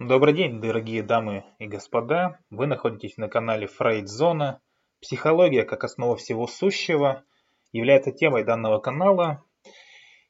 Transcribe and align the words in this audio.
Добрый 0.00 0.32
день, 0.32 0.60
дорогие 0.60 1.02
дамы 1.02 1.44
и 1.58 1.66
господа. 1.66 2.38
Вы 2.50 2.68
находитесь 2.68 3.16
на 3.16 3.28
канале 3.28 3.66
Фрейдзона. 3.66 4.60
Психология 5.00 5.64
как 5.64 5.82
основа 5.82 6.14
всего 6.14 6.46
сущего 6.46 7.24
является 7.72 8.12
темой 8.12 8.44
данного 8.44 8.78
канала. 8.78 9.42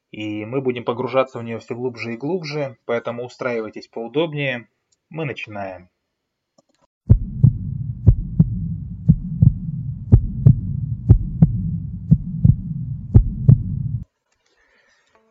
И 0.09 0.43
мы 0.43 0.61
будем 0.61 0.83
погружаться 0.85 1.37
в 1.37 1.43
нее 1.43 1.59
все 1.59 1.75
глубже 1.75 2.15
и 2.15 2.17
глубже, 2.17 2.79
поэтому 2.85 3.23
устраивайтесь 3.23 3.87
поудобнее. 3.87 4.69
Мы 5.11 5.25
начинаем. 5.25 5.91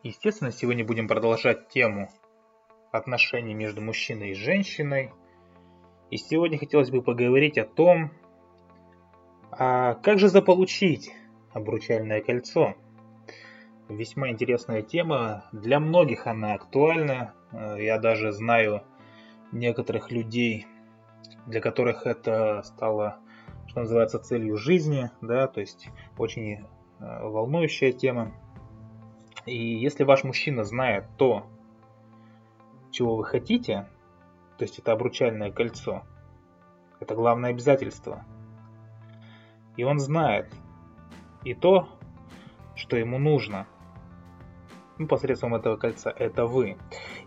Естественно, 0.01 0.53
сегодня 0.53 0.85
будем 0.85 1.09
продолжать 1.09 1.67
тему 1.67 2.09
отношений 2.91 3.53
между 3.53 3.81
мужчиной 3.81 4.31
и 4.31 4.35
женщиной. 4.35 5.11
И 6.09 6.17
сегодня 6.17 6.57
хотелось 6.57 6.89
бы 6.89 7.01
поговорить 7.01 7.57
о 7.57 7.65
том, 7.65 8.11
а 9.51 9.95
как 9.95 10.19
же 10.19 10.27
заполучить 10.27 11.11
обручальное 11.53 12.21
кольцо. 12.21 12.75
Весьма 13.87 14.29
интересная 14.29 14.81
тема, 14.81 15.45
для 15.51 15.79
многих 15.79 16.27
она 16.27 16.53
актуальна. 16.53 17.33
Я 17.51 17.97
даже 17.97 18.31
знаю 18.31 18.83
некоторых 19.51 20.11
людей, 20.11 20.67
для 21.47 21.59
которых 21.59 22.05
это 22.05 22.61
стало, 22.63 23.17
что 23.67 23.81
называется, 23.81 24.19
целью 24.19 24.57
жизни, 24.57 25.09
да, 25.21 25.47
то 25.47 25.59
есть 25.59 25.89
очень 26.17 26.53
э, 26.53 26.59
волнующая 26.99 27.91
тема. 27.91 28.31
И 29.47 29.57
если 29.57 30.03
ваш 30.03 30.23
мужчина 30.23 30.63
знает 30.63 31.05
то, 31.17 31.47
чего 32.99 33.15
вы 33.15 33.23
хотите, 33.23 33.87
то 34.57 34.65
есть 34.65 34.77
это 34.77 34.91
обручальное 34.91 35.53
кольцо, 35.53 36.03
это 36.99 37.15
главное 37.15 37.51
обязательство. 37.51 38.25
И 39.77 39.85
он 39.85 39.99
знает 39.99 40.53
и 41.45 41.53
то, 41.53 41.87
что 42.75 42.97
ему 42.97 43.17
нужно. 43.17 43.67
Ну, 44.97 45.07
посредством 45.07 45.55
этого 45.55 45.77
кольца 45.77 46.09
это 46.09 46.45
вы. 46.45 46.75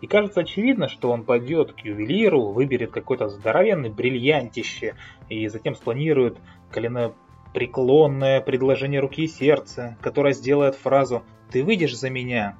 И 0.01 0.05
кажется 0.05 0.41
очевидно, 0.41 0.87
что 0.87 1.09
он 1.09 1.23
пойдет 1.23 1.73
к 1.73 1.79
ювелиру, 1.79 2.51
выберет 2.51 2.91
какой-то 2.91 3.27
здоровенный 3.29 3.89
бриллиантище 3.89 4.93
и 5.27 5.47
затем 5.47 5.73
спланирует 5.73 6.37
коленопреклонное 6.69 8.41
предложение 8.41 8.99
руки 8.99 9.23
и 9.23 9.27
сердца, 9.27 9.97
которое 10.01 10.33
сделает 10.33 10.75
фразу 10.75 11.23
«Ты 11.49 11.63
выйдешь 11.63 11.97
за 11.97 12.11
меня?» 12.11 12.59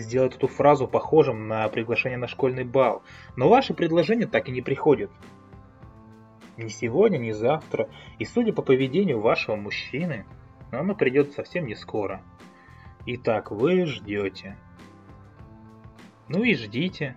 Сделать 0.00 0.36
эту 0.36 0.48
фразу 0.48 0.86
похожим 0.86 1.48
на 1.48 1.68
приглашение 1.68 2.18
на 2.18 2.28
школьный 2.28 2.64
бал, 2.64 3.02
но 3.36 3.48
ваши 3.48 3.74
предложения 3.74 4.26
так 4.26 4.48
и 4.48 4.52
не 4.52 4.62
приходят. 4.62 5.10
Ни 6.56 6.68
сегодня, 6.68 7.18
ни 7.18 7.30
завтра, 7.30 7.88
и 8.18 8.24
судя 8.24 8.52
по 8.52 8.62
поведению 8.62 9.20
вашего 9.20 9.56
мужчины, 9.56 10.26
оно 10.70 10.94
придет 10.94 11.32
совсем 11.32 11.66
не 11.66 11.74
скоро. 11.74 12.22
Итак, 13.06 13.50
вы 13.50 13.86
ждете. 13.86 14.56
Ну 16.28 16.42
и 16.42 16.54
ждите. 16.54 17.16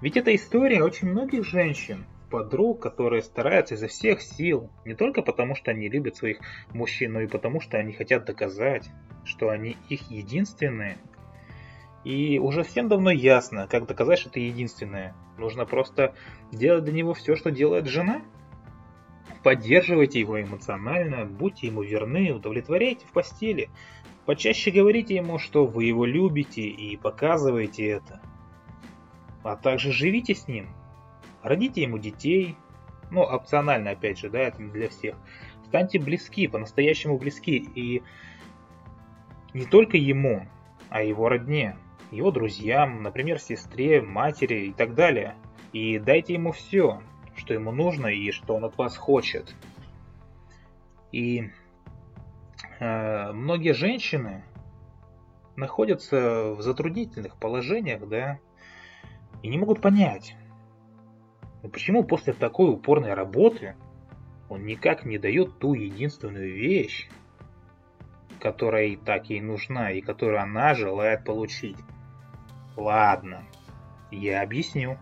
Ведь 0.00 0.16
эта 0.16 0.34
история 0.34 0.82
очень 0.82 1.08
многих 1.08 1.44
женщин, 1.44 2.06
подруг, 2.30 2.80
которые 2.80 3.22
стараются 3.22 3.74
изо 3.74 3.86
всех 3.86 4.22
сил, 4.22 4.70
не 4.84 4.94
только 4.94 5.22
потому, 5.22 5.54
что 5.54 5.70
они 5.70 5.88
любят 5.88 6.16
своих 6.16 6.38
мужчин, 6.72 7.12
но 7.12 7.20
и 7.20 7.28
потому, 7.28 7.60
что 7.60 7.78
они 7.78 7.92
хотят 7.92 8.24
доказать, 8.24 8.90
что 9.24 9.50
они 9.50 9.76
их 9.88 10.10
единственные– 10.10 10.96
и 12.04 12.38
уже 12.38 12.64
всем 12.64 12.88
давно 12.88 13.10
ясно, 13.10 13.68
как 13.70 13.86
доказать, 13.86 14.18
что 14.18 14.30
ты 14.30 14.40
единственная. 14.40 15.14
Нужно 15.38 15.66
просто 15.66 16.14
делать 16.50 16.84
для 16.84 16.92
него 16.92 17.14
все, 17.14 17.36
что 17.36 17.50
делает 17.50 17.86
жена. 17.86 18.22
Поддерживайте 19.44 20.20
его 20.20 20.40
эмоционально, 20.40 21.24
будьте 21.26 21.68
ему 21.68 21.82
верны, 21.82 22.32
удовлетворяйте 22.32 23.06
в 23.06 23.12
постели. 23.12 23.70
Почаще 24.26 24.70
говорите 24.70 25.16
ему, 25.16 25.38
что 25.38 25.66
вы 25.66 25.84
его 25.84 26.04
любите 26.04 26.62
и 26.62 26.96
показывайте 26.96 27.86
это. 27.86 28.20
А 29.42 29.56
также 29.56 29.92
живите 29.92 30.34
с 30.34 30.46
ним. 30.46 30.68
Родите 31.42 31.82
ему 31.82 31.98
детей. 31.98 32.56
Ну, 33.10 33.22
опционально, 33.22 33.90
опять 33.90 34.18
же, 34.18 34.30
да, 34.30 34.38
это 34.38 34.58
для 34.58 34.88
всех. 34.88 35.16
Станьте 35.66 35.98
близки, 35.98 36.46
по-настоящему 36.46 37.18
близки. 37.18 37.56
И 37.56 38.02
не 39.54 39.66
только 39.66 39.96
ему, 39.96 40.46
а 40.88 41.02
его 41.02 41.28
родне 41.28 41.76
его 42.12 42.30
друзьям, 42.30 43.02
например, 43.02 43.40
сестре, 43.40 44.02
матери 44.02 44.66
и 44.66 44.72
так 44.72 44.94
далее. 44.94 45.34
И 45.72 45.98
дайте 45.98 46.34
ему 46.34 46.52
все, 46.52 47.02
что 47.34 47.54
ему 47.54 47.72
нужно 47.72 48.08
и 48.08 48.30
что 48.30 48.54
он 48.54 48.64
от 48.64 48.76
вас 48.76 48.96
хочет. 48.96 49.54
И 51.10 51.50
э, 52.78 53.32
многие 53.32 53.72
женщины 53.72 54.44
находятся 55.56 56.54
в 56.54 56.62
затруднительных 56.62 57.36
положениях, 57.36 58.06
да, 58.08 58.38
и 59.42 59.48
не 59.48 59.58
могут 59.58 59.80
понять, 59.80 60.36
ну 61.62 61.68
почему 61.68 62.04
после 62.04 62.32
такой 62.32 62.70
упорной 62.70 63.14
работы 63.14 63.76
он 64.48 64.64
никак 64.64 65.04
не 65.04 65.18
дает 65.18 65.58
ту 65.58 65.74
единственную 65.74 66.54
вещь, 66.54 67.08
которая 68.40 68.86
и 68.86 68.96
так 68.96 69.30
ей 69.30 69.40
нужна, 69.40 69.92
и 69.92 70.00
которую 70.00 70.40
она 70.40 70.74
желает 70.74 71.24
получить. 71.24 71.76
Ладно, 72.76 73.44
я 74.10 74.42
объясню. 74.42 74.98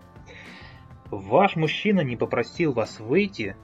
Ваш 1.10 1.56
мужчина 1.56 2.00
не 2.00 2.16
попросил 2.16 2.72
вас 2.72 3.00
выйти, 3.00 3.56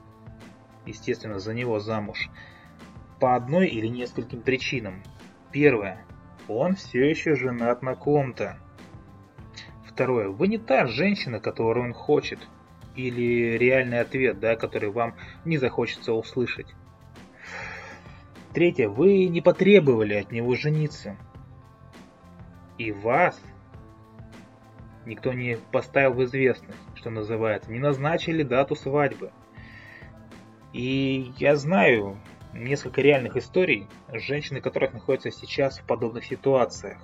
естественно, 0.85 1.39
за 1.39 1.53
него 1.53 1.79
замуж, 1.79 2.29
по 3.19 3.35
одной 3.35 3.67
или 3.67 3.87
нескольким 3.87 4.41
причинам. 4.41 5.03
Первое. 5.51 6.05
Он 6.47 6.75
все 6.75 7.09
еще 7.09 7.35
женат 7.35 7.81
на 7.81 7.95
ком-то. 7.95 8.57
Второе. 9.85 10.29
Вы 10.29 10.47
не 10.47 10.57
та 10.57 10.85
женщина, 10.85 11.39
которую 11.39 11.87
он 11.87 11.93
хочет. 11.93 12.39
Или 12.95 13.57
реальный 13.57 13.99
ответ, 13.99 14.39
да, 14.39 14.55
который 14.55 14.89
вам 14.89 15.15
не 15.45 15.57
захочется 15.57 16.13
услышать. 16.13 16.67
Третье. 18.53 18.89
Вы 18.89 19.25
не 19.27 19.41
потребовали 19.41 20.15
от 20.15 20.31
него 20.31 20.55
жениться. 20.55 21.17
И 22.77 22.91
вас 22.91 23.39
никто 25.07 25.33
не 25.33 25.57
поставил 25.71 26.13
в 26.13 26.23
известность, 26.23 26.77
что 26.95 27.09
называется, 27.09 27.71
не 27.71 27.79
назначили 27.79 28.43
дату 28.43 28.75
свадьбы. 28.75 29.31
И 30.73 31.31
я 31.37 31.55
знаю 31.55 32.19
несколько 32.53 33.01
реальных 33.01 33.37
историй, 33.37 33.87
женщины 34.11 34.61
которых 34.61 34.93
находятся 34.93 35.31
сейчас 35.31 35.79
в 35.79 35.83
подобных 35.85 36.25
ситуациях. 36.25 36.99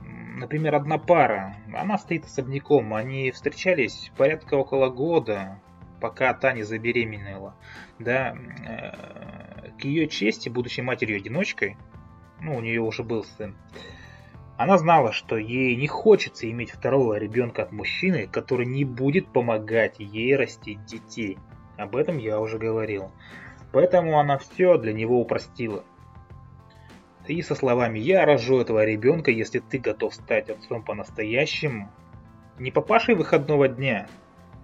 Например, 0.00 0.74
одна 0.74 0.98
пара, 0.98 1.56
она 1.74 1.98
стоит 1.98 2.24
особняком, 2.24 2.94
они 2.94 3.30
встречались 3.30 4.10
порядка 4.16 4.54
около 4.54 4.90
года, 4.90 5.60
пока 6.00 6.34
та 6.34 6.52
не 6.52 6.62
забеременела. 6.62 7.54
Да, 7.98 8.36
э, 8.66 9.70
к 9.78 9.84
ее 9.84 10.08
чести, 10.08 10.48
будучи 10.48 10.80
матерью-одиночкой, 10.80 11.76
ну, 12.40 12.56
у 12.56 12.60
нее 12.60 12.82
уже 12.82 13.02
был 13.02 13.24
сын, 13.24 13.56
она 14.56 14.78
знала, 14.78 15.12
что 15.12 15.36
ей 15.36 15.76
не 15.76 15.86
хочется 15.86 16.50
иметь 16.50 16.70
второго 16.70 17.18
ребенка 17.18 17.62
от 17.62 17.72
мужчины, 17.72 18.26
который 18.26 18.66
не 18.66 18.84
будет 18.84 19.28
помогать 19.28 19.96
ей 19.98 20.34
растить 20.34 20.84
детей. 20.86 21.38
Об 21.76 21.94
этом 21.94 22.16
я 22.16 22.40
уже 22.40 22.58
говорил. 22.58 23.10
Поэтому 23.72 24.18
она 24.18 24.38
все 24.38 24.78
для 24.78 24.94
него 24.94 25.20
упростила. 25.20 25.84
И 27.26 27.42
со 27.42 27.54
словами 27.54 27.98
«Я 27.98 28.24
рожу 28.24 28.60
этого 28.60 28.84
ребенка, 28.84 29.30
если 29.30 29.58
ты 29.58 29.78
готов 29.78 30.14
стать 30.14 30.48
отцом 30.48 30.82
по-настоящему», 30.82 31.90
не 32.58 32.70
папашей 32.70 33.14
выходного 33.14 33.68
дня, 33.68 34.06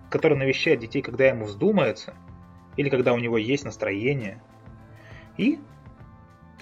который 0.09 0.39
навещает 0.39 0.81
детей, 0.81 1.03
когда 1.03 1.27
ему 1.27 1.45
вздумается, 1.45 2.15
или 2.77 2.89
когда 2.89 3.13
у 3.13 3.19
него 3.19 3.37
есть 3.37 3.65
настроение. 3.65 4.43
И, 5.37 5.59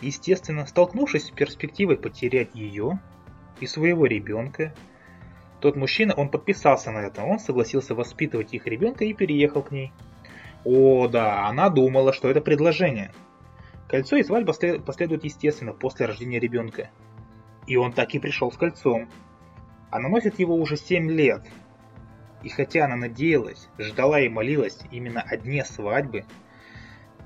естественно, 0.01 0.67
столкнувшись 0.67 1.27
с 1.27 1.31
перспективой 1.31 1.97
потерять 1.97 2.55
ее, 2.55 2.99
и 3.61 3.67
своего 3.67 4.07
ребенка. 4.07 4.75
Тот 5.61 5.77
мужчина, 5.77 6.15
он 6.15 6.31
подписался 6.31 6.91
на 6.91 6.99
это, 6.99 7.23
он 7.23 7.39
согласился 7.39 7.95
воспитывать 7.95 8.55
их 8.55 8.67
ребенка 8.67 9.05
и 9.05 9.13
переехал 9.13 9.63
к 9.63 9.71
ней. 9.71 9.93
О, 10.65 11.09
да, 11.09 11.47
она 11.47 11.69
думала, 11.69 12.13
что 12.13 12.29
это 12.29 12.41
предложение. 12.41 13.13
Кольцо 13.89 14.17
и 14.17 14.23
свадьба 14.23 14.53
последуют 14.85 15.25
естественно 15.25 15.73
после 15.73 16.07
рождения 16.07 16.39
ребенка. 16.39 16.91
И 17.67 17.77
он 17.77 17.93
так 17.93 18.15
и 18.15 18.19
пришел 18.19 18.53
с 18.53 18.57
кольцом. 18.57 19.09
Она 19.91 20.09
носит 20.09 20.39
его 20.39 20.55
уже 20.55 20.77
7 20.77 21.11
лет. 21.11 21.43
И 22.43 22.49
хотя 22.49 22.85
она 22.85 22.97
надеялась, 22.97 23.69
ждала 23.79 24.21
и 24.21 24.29
молилась 24.29 24.79
именно 24.91 25.21
о 25.21 25.37
дне 25.37 25.65
свадьбы, 25.65 26.25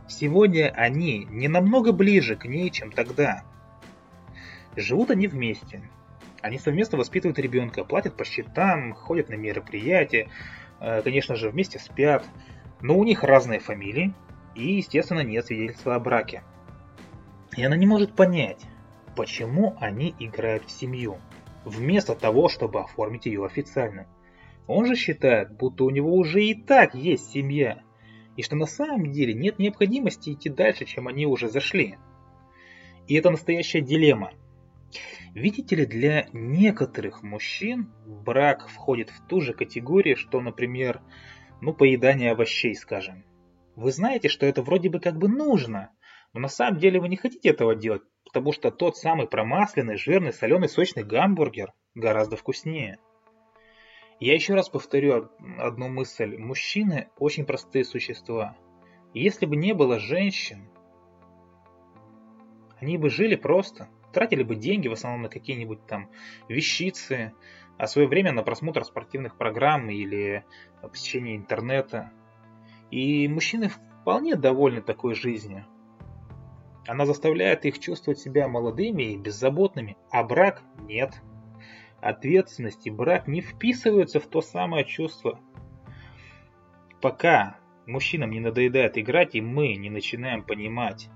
сегодня 0.08 0.72
они 0.74 1.26
не 1.30 1.48
намного 1.48 1.92
ближе 1.92 2.36
к 2.36 2.46
ней, 2.46 2.70
чем 2.70 2.90
тогда. 2.90 3.44
Живут 4.76 5.10
они 5.10 5.28
вместе, 5.28 5.88
Они 6.44 6.58
совместно 6.58 6.98
воспитывают 6.98 7.38
ребенка, 7.38 7.84
платят 7.84 8.18
по 8.18 8.24
счетам, 8.26 8.92
ходят 8.92 9.30
на 9.30 9.34
мероприятия, 9.34 10.28
э, 10.78 11.00
конечно 11.00 11.36
же, 11.36 11.48
вместе 11.48 11.78
спят. 11.78 12.22
Но 12.82 12.98
у 12.98 13.04
них 13.04 13.24
разные 13.24 13.60
фамилии 13.60 14.12
и, 14.54 14.74
естественно, 14.74 15.20
нет 15.20 15.46
свидетельства 15.46 15.94
о 15.94 16.00
браке. 16.00 16.42
И 17.56 17.64
она 17.64 17.76
не 17.76 17.86
может 17.86 18.14
понять, 18.14 18.60
почему 19.16 19.74
они 19.80 20.14
играют 20.18 20.66
в 20.66 20.70
семью, 20.70 21.16
вместо 21.64 22.14
того, 22.14 22.50
чтобы 22.50 22.80
оформить 22.80 23.24
ее 23.24 23.42
официально. 23.46 24.06
Он 24.66 24.84
же 24.84 24.96
считает, 24.96 25.56
будто 25.56 25.84
у 25.84 25.90
него 25.90 26.14
уже 26.14 26.44
и 26.44 26.54
так 26.54 26.94
есть 26.94 27.30
семья, 27.30 27.78
и 28.36 28.42
что 28.42 28.54
на 28.54 28.66
самом 28.66 29.12
деле 29.12 29.32
нет 29.32 29.58
необходимости 29.58 30.34
идти 30.34 30.50
дальше, 30.50 30.84
чем 30.84 31.08
они 31.08 31.24
уже 31.24 31.48
зашли. 31.48 31.96
И 33.06 33.14
это 33.14 33.30
настоящая 33.30 33.80
дилемма. 33.80 34.32
Видите 35.34 35.74
ли, 35.74 35.84
для 35.84 36.28
некоторых 36.32 37.24
мужчин 37.24 37.92
брак 38.06 38.68
входит 38.68 39.10
в 39.10 39.26
ту 39.26 39.40
же 39.40 39.52
категорию, 39.52 40.16
что, 40.16 40.40
например, 40.40 41.02
ну, 41.60 41.74
поедание 41.74 42.30
овощей, 42.30 42.74
скажем. 42.76 43.24
Вы 43.74 43.90
знаете, 43.90 44.28
что 44.28 44.46
это 44.46 44.62
вроде 44.62 44.90
бы 44.90 45.00
как 45.00 45.18
бы 45.18 45.26
нужно, 45.26 45.90
но 46.32 46.40
на 46.40 46.48
самом 46.48 46.78
деле 46.78 47.00
вы 47.00 47.08
не 47.08 47.16
хотите 47.16 47.48
этого 47.48 47.74
делать, 47.74 48.02
потому 48.24 48.52
что 48.52 48.70
тот 48.70 48.96
самый 48.96 49.26
промасленный, 49.26 49.96
жирный, 49.96 50.32
соленый, 50.32 50.68
сочный 50.68 51.02
гамбургер 51.02 51.72
гораздо 51.96 52.36
вкуснее. 52.36 53.00
Я 54.20 54.34
еще 54.34 54.54
раз 54.54 54.68
повторю 54.68 55.30
одну 55.58 55.88
мысль. 55.88 56.36
Мужчины 56.36 57.08
очень 57.18 57.44
простые 57.44 57.84
существа. 57.84 58.56
если 59.12 59.46
бы 59.46 59.56
не 59.56 59.74
было 59.74 59.98
женщин, 59.98 60.70
они 62.80 62.98
бы 62.98 63.10
жили 63.10 63.34
просто, 63.34 63.88
тратили 64.14 64.42
бы 64.42 64.54
деньги 64.54 64.88
в 64.88 64.92
основном 64.92 65.22
на 65.22 65.28
какие-нибудь 65.28 65.86
там 65.86 66.08
вещицы, 66.48 67.34
а 67.76 67.86
свое 67.86 68.08
время 68.08 68.32
на 68.32 68.42
просмотр 68.42 68.84
спортивных 68.84 69.36
программ 69.36 69.90
или 69.90 70.44
посещение 70.80 71.36
интернета. 71.36 72.10
И 72.90 73.28
мужчины 73.28 73.68
вполне 73.68 74.36
довольны 74.36 74.80
такой 74.80 75.14
жизнью. 75.14 75.66
Она 76.86 77.06
заставляет 77.06 77.64
их 77.64 77.78
чувствовать 77.78 78.18
себя 78.18 78.46
молодыми 78.46 79.14
и 79.14 79.16
беззаботными, 79.16 79.96
а 80.10 80.22
брак 80.22 80.62
нет. 80.82 81.14
Ответственность 82.00 82.86
и 82.86 82.90
брак 82.90 83.26
не 83.26 83.40
вписываются 83.40 84.20
в 84.20 84.26
то 84.26 84.42
самое 84.42 84.84
чувство. 84.84 85.40
Пока 87.00 87.56
мужчинам 87.86 88.30
не 88.30 88.40
надоедает 88.40 88.98
играть, 88.98 89.34
и 89.34 89.40
мы 89.40 89.74
не 89.76 89.88
начинаем 89.88 90.42
понимать, 90.42 91.08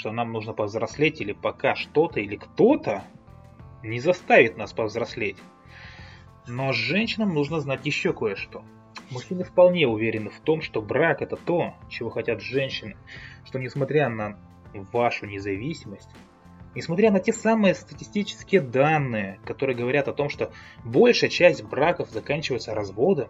что 0.00 0.12
нам 0.12 0.32
нужно 0.32 0.54
повзрослеть, 0.54 1.20
или 1.20 1.32
пока 1.32 1.74
что-то 1.74 2.20
или 2.20 2.36
кто-то 2.36 3.04
не 3.82 4.00
заставит 4.00 4.56
нас 4.56 4.72
повзрослеть. 4.72 5.36
Но 6.46 6.72
женщинам 6.72 7.34
нужно 7.34 7.60
знать 7.60 7.84
еще 7.84 8.14
кое-что. 8.14 8.64
Мужчины 9.10 9.44
вполне 9.44 9.86
уверены 9.86 10.30
в 10.30 10.40
том, 10.40 10.62
что 10.62 10.80
брак 10.80 11.20
это 11.20 11.36
то, 11.36 11.74
чего 11.90 12.08
хотят 12.08 12.40
женщины, 12.40 12.96
что 13.44 13.58
несмотря 13.58 14.08
на 14.08 14.38
вашу 14.72 15.26
независимость, 15.26 16.08
несмотря 16.74 17.10
на 17.10 17.20
те 17.20 17.34
самые 17.34 17.74
статистические 17.74 18.62
данные, 18.62 19.38
которые 19.44 19.76
говорят 19.76 20.08
о 20.08 20.14
том, 20.14 20.30
что 20.30 20.50
большая 20.82 21.28
часть 21.28 21.62
браков 21.62 22.08
заканчивается 22.08 22.74
разводом, 22.74 23.28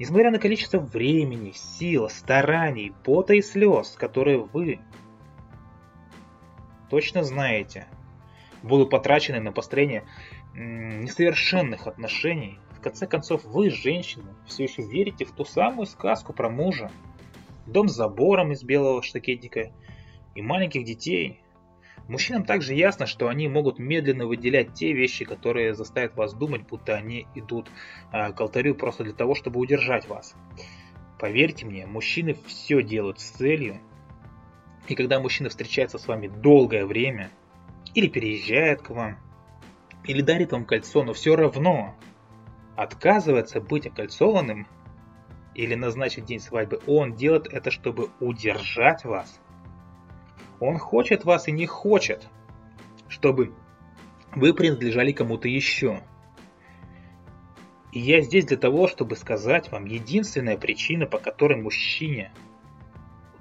несмотря 0.00 0.32
на 0.32 0.40
количество 0.40 0.80
времени, 0.80 1.52
сил, 1.52 2.08
стараний, 2.08 2.92
пота 3.04 3.34
и 3.34 3.42
слез, 3.42 3.94
которые 3.96 4.38
вы 4.38 4.80
точно 6.92 7.24
знаете, 7.24 7.86
будут 8.62 8.90
потрачены 8.90 9.40
на 9.40 9.50
построение 9.50 10.04
несовершенных 10.54 11.86
отношений, 11.86 12.58
в 12.72 12.82
конце 12.82 13.06
концов 13.06 13.44
вы, 13.44 13.70
женщины, 13.70 14.26
все 14.44 14.64
еще 14.64 14.82
верите 14.82 15.24
в 15.24 15.32
ту 15.32 15.46
самую 15.46 15.86
сказку 15.86 16.34
про 16.34 16.50
мужа, 16.50 16.90
дом 17.64 17.88
с 17.88 17.94
забором 17.94 18.52
из 18.52 18.62
белого 18.62 19.02
штакетника 19.02 19.72
и 20.34 20.42
маленьких 20.42 20.84
детей. 20.84 21.40
Мужчинам 22.08 22.44
также 22.44 22.74
ясно, 22.74 23.06
что 23.06 23.28
они 23.28 23.48
могут 23.48 23.78
медленно 23.78 24.26
выделять 24.26 24.74
те 24.74 24.92
вещи, 24.92 25.24
которые 25.24 25.74
заставят 25.74 26.14
вас 26.14 26.34
думать, 26.34 26.66
будто 26.66 26.94
они 26.94 27.26
идут 27.34 27.70
э, 28.12 28.34
к 28.34 28.40
алтарю 28.42 28.74
просто 28.74 29.02
для 29.02 29.14
того, 29.14 29.34
чтобы 29.34 29.60
удержать 29.60 30.08
вас. 30.08 30.34
Поверьте 31.18 31.64
мне, 31.64 31.86
мужчины 31.86 32.36
все 32.46 32.82
делают 32.82 33.18
с 33.18 33.30
целью 33.30 33.80
и 34.88 34.94
когда 34.94 35.20
мужчина 35.20 35.48
встречается 35.48 35.98
с 35.98 36.06
вами 36.06 36.28
долгое 36.28 36.84
время, 36.84 37.30
или 37.94 38.08
переезжает 38.08 38.82
к 38.82 38.90
вам, 38.90 39.18
или 40.04 40.22
дарит 40.22 40.52
вам 40.52 40.64
кольцо, 40.64 41.02
но 41.04 41.12
все 41.12 41.36
равно 41.36 41.94
отказывается 42.76 43.60
быть 43.60 43.86
окольцованным 43.86 44.66
или 45.54 45.74
назначить 45.74 46.24
день 46.24 46.40
свадьбы, 46.40 46.80
он 46.86 47.14
делает 47.14 47.46
это, 47.52 47.70
чтобы 47.70 48.10
удержать 48.20 49.04
вас. 49.04 49.40
Он 50.58 50.78
хочет 50.78 51.24
вас 51.24 51.48
и 51.48 51.52
не 51.52 51.66
хочет, 51.66 52.26
чтобы 53.08 53.54
вы 54.34 54.54
принадлежали 54.54 55.12
кому-то 55.12 55.48
еще. 55.48 56.00
И 57.92 58.00
я 58.00 58.22
здесь 58.22 58.46
для 58.46 58.56
того, 58.56 58.88
чтобы 58.88 59.16
сказать 59.16 59.70
вам 59.70 59.84
единственная 59.84 60.56
причина, 60.56 61.06
по 61.06 61.18
которой 61.18 61.60
мужчине 61.60 62.32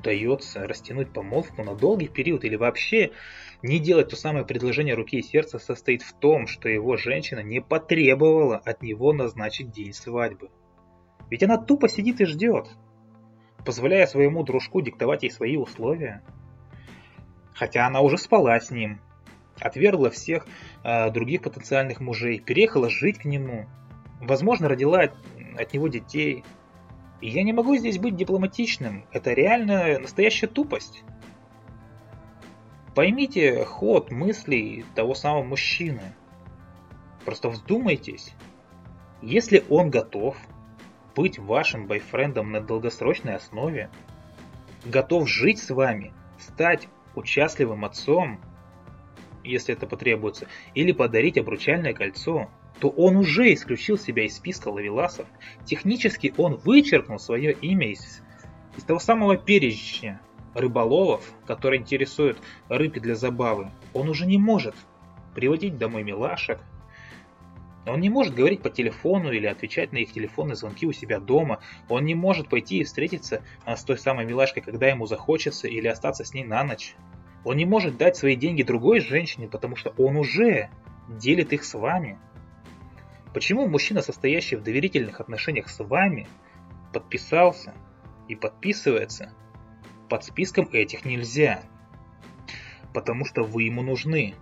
удается 0.02 0.68
растянуть 0.68 1.14
помолвку 1.14 1.64
на 1.64 1.76
долгий 1.76 2.08
период 2.08 2.44
или 2.44 2.56
вообще 2.56 3.12
не 3.62 3.80
делать 3.80 4.10
то 4.10 4.16
самое 4.16 4.44
предложение 4.44 4.96
руки 4.96 5.20
и 5.20 5.22
сердца 5.22 5.60
состоит 5.60 6.02
в 6.02 6.14
том, 6.14 6.48
что 6.48 6.68
его 6.68 6.98
женщина 6.98 7.42
не 7.42 7.62
потребовала 7.62 8.58
от 8.58 8.82
него 8.82 9.14
назначить 9.14 9.72
день 9.72 9.94
свадьбы. 9.94 10.50
Ведь 11.30 11.44
она 11.44 11.58
тупо 11.58 11.88
сидит 11.88 12.20
и 12.20 12.26
ждет, 12.26 12.68
позволяя 13.64 14.08
своему 14.08 14.44
дружку 14.44 14.82
диктовать 14.82 15.22
ей 15.22 15.30
свои 15.30 15.56
условия. 15.56 16.24
Хотя 17.54 17.86
она 17.86 18.02
уже 18.02 18.18
спала 18.18 18.60
с 18.60 18.72
ним, 18.72 19.00
отвергла 19.60 20.10
всех 20.10 20.48
э, 20.84 21.12
других 21.12 21.44
потенциальных 21.44 22.00
мужей, 22.00 22.40
переехала 22.40 22.90
жить 22.90 23.20
к 23.20 23.26
нему, 23.26 23.68
возможно, 24.20 24.68
родила 24.68 25.02
от, 25.02 25.14
от 25.60 25.74
него 25.74 25.88
детей, 25.90 26.44
и 27.22 27.30
я 27.30 27.44
не 27.44 27.54
могу 27.54 27.78
здесь 27.78 28.00
быть 28.00 28.16
дипломатичным. 28.16 29.06
Это 29.12 29.34
реально 29.34 30.00
настоящая 30.00 30.48
тупость. 30.48 31.04
Поймите 32.96 33.64
ход 33.64 34.12
мыслей 34.12 34.84
того 34.96 35.14
самого 35.14 35.44
мужчины. 35.44 36.02
Просто 37.24 37.50
вздумайтесь. 37.50 38.34
Если 39.22 39.64
он 39.70 39.92
готов 39.92 40.36
быть 41.16 41.38
вашим 41.38 41.86
бойфрендом 41.86 42.52
на 42.52 42.60
долгосрочной 42.60 43.36
основе, 43.36 43.92
готов 44.84 45.30
жить 45.30 45.60
с 45.60 45.70
вами, 45.70 46.12
стать 46.40 46.88
участливым 47.14 47.86
отцом, 47.86 48.42
если 49.44 49.76
это 49.76 49.86
потребуется, 49.86 50.48
или 50.74 50.92
подарить 50.92 51.38
обручальное 51.38 51.94
кольцо– 51.94 52.50
то 52.82 52.90
он 52.90 53.16
уже 53.16 53.54
исключил 53.54 54.00
себя 54.00 54.26
из 54.26 54.36
списка 54.36 54.70
лавеласов. 54.70 55.28
Технически 55.66 56.34
он 56.36 56.56
вычеркнул 56.56 57.20
свое 57.20 57.54
имя 57.54 57.92
из, 57.92 58.24
из 58.76 58.84
того 58.84 59.00
самого 59.00 59.38
перечня 59.38 60.20
рыболовов, 60.56 61.32
которые 61.46 61.80
интересуют 61.80 62.40
рыбки 62.70 62.98
для 62.98 63.14
забавы. 63.14 63.72
Он 63.94 64.10
уже 64.10 64.26
не 64.26 64.40
может 64.40 64.74
приводить 65.36 65.78
домой 65.78 66.02
милашек. 66.02 66.60
Он 67.86 68.00
не 68.00 68.10
может 68.10 68.34
говорить 68.34 68.64
по 68.64 68.72
телефону 68.72 69.32
или 69.32 69.46
отвечать 69.46 69.92
на 69.92 69.98
их 69.98 70.12
телефонные 70.12 70.56
звонки 70.56 70.88
у 70.88 70.92
себя 70.92 71.20
дома. 71.20 71.60
Он 71.88 72.04
не 72.04 72.16
может 72.16 72.50
пойти 72.50 72.80
и 72.80 72.84
встретиться 72.84 73.44
а, 73.64 73.78
с 73.78 73.84
той 73.84 74.00
самой 74.00 74.26
милашкой, 74.26 74.64
когда 74.64 74.88
ему 74.88 75.06
захочется, 75.06 75.68
или 75.68 75.88
остаться 75.88 76.26
с 76.26 76.34
ней 76.34 76.44
на 76.44 76.64
ночь. 76.64 76.96
Он 77.44 77.58
не 77.58 77.66
может 77.66 77.98
дать 77.98 78.18
свои 78.18 78.36
деньги 78.36 78.64
другой 78.64 79.02
женщине, 79.02 79.48
потому 79.48 79.76
что 79.76 79.94
он 80.00 80.18
уже 80.18 80.70
делит 81.08 81.54
их 81.54 81.64
с 81.64 81.76
вами. 81.76 82.18
Почему 83.34 83.66
мужчина, 83.68 84.02
состоящий 84.02 84.58
в 84.58 84.64
доверительных 84.64 85.22
отношениях 85.22 85.70
с 85.70 85.82
вами, 85.82 86.28
подписался 86.92 87.74
и 88.28 88.36
подписывается 88.36 89.34
под 90.10 90.26
списком 90.26 90.68
этих 90.74 91.06
нельзя? 91.06 91.64
Потому 92.94 93.24
что 93.24 93.44
вы 93.44 93.64
ему 93.64 93.84
нужны, 93.84 94.36